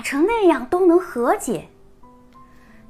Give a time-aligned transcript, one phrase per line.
[0.00, 1.68] 打成那样都能和解。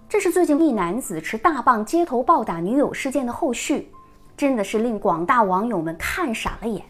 [0.08, 3.90] 这是最近一男子持大棒街头暴打女友事件的后续，
[4.36, 6.80] 真的是令广大网友们看傻了眼。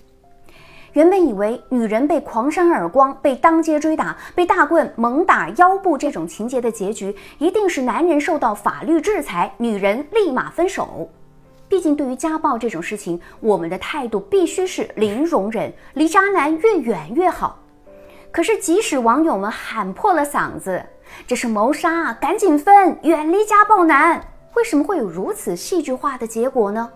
[0.93, 11.09] 原本以为女人被狂扇耳光、被当街追打、被大棍猛打腰部这种情节的结局，一定是男人受到法律制裁，女人立马分手。
[11.67, 17.59] 毕竟，对于家暴这种事情，我们的态度必须是零容忍，离渣男越远越好。
[18.33, 20.81] 可是，即使网友们喊破了嗓子，
[21.27, 24.23] 这是谋杀，赶紧分，远离家暴男，
[24.55, 26.91] 为什么会有如此戏剧化的结果呢？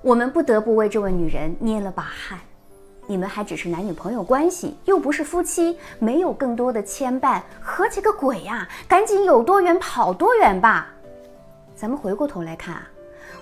[0.00, 2.38] 我们不得不为这位女人捏了把汗。
[3.06, 8.66] 你们还只是男女朋友关系，又不是夫妻，没有更多的牵绊，和解个鬼呀！
[8.88, 10.88] 赶紧有多远跑多远吧。
[11.76, 12.88] 咱们回过头来看啊，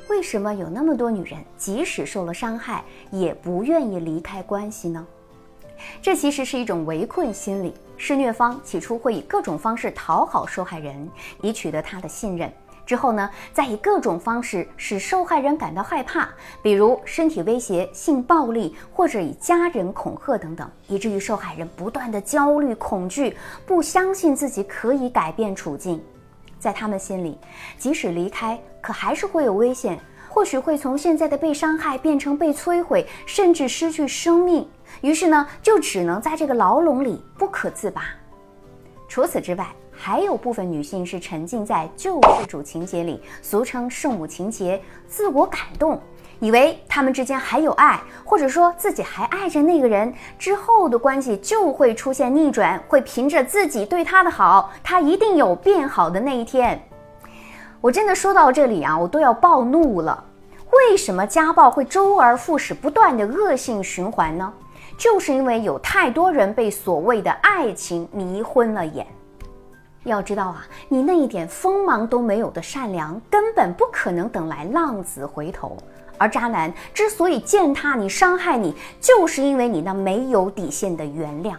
[0.08, 2.82] 为什么有那么多女人即使受了伤害，
[3.12, 5.06] 也不愿意离开关系呢？
[6.00, 11.08] 这其实是一种围困心理，施虐方起初会以各种方式讨好受害人，
[11.40, 12.52] 以取得他的信任。
[12.84, 16.28] 之后呢，再以各种方式使受害人感到害怕，
[16.60, 26.02] 比如身体威胁、性暴力，或者以家人恐吓等等，以至于受害人不断的焦虑、恐惧，不相信自己可以改变处境。
[26.58, 27.38] 在他们心里，
[27.78, 29.98] 即使离开，可还是会有危险，
[30.32, 34.66] 或许会从现在的被伤害变成被摧毁，甚至失去生命。
[35.02, 38.02] 于是呢，就只能在这个牢笼里不可自拔。
[39.06, 46.00] 除此之外，还有部分女性是沉浸在救世主情节里，俗称圣母情节，自我感动，
[46.40, 56.82] 以为他们之间还有爱，或者说自己还爱着那个人，之后的关系就会出现逆转，会凭着自己对他的好，他一定有变好的那一天。
[57.82, 60.24] 我真的说到这里啊，我都要暴怒了。
[60.70, 64.52] 为什么家暴会周而复始，不断的恶性循环呢？
[64.96, 69.04] 就是因为有太多人被所谓的爱情迷昏了眼。
[70.04, 75.76] 要知道啊，你那一点锋芒都没有的善良，根本不可能等来浪子回头。
[76.18, 81.56] 而渣男之所以践踏你、伤害你，就是因为你那没有底线的原谅。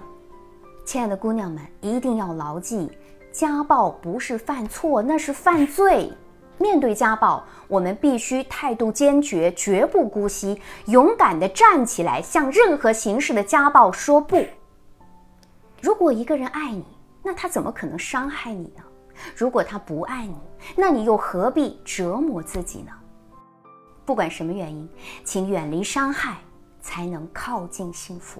[0.86, 2.90] 亲爱的姑娘们，一定要牢记，
[3.34, 6.14] 家暴不是犯错，那是犯罪。
[6.60, 14.46] 面对家暴，我们必须态度坚决，绝不姑息，勇敢地站起来，向任何形式的家暴说不。
[15.82, 16.86] 如果一个人爱你，
[17.24, 18.84] 那他怎么可能伤害你呢？
[19.36, 20.38] 如果他不爱你，
[20.76, 22.92] 那你又何必折磨自己呢？
[24.06, 24.88] 不管什么原因，
[25.24, 26.38] 请远离伤害，
[26.82, 28.40] 才能靠近幸福。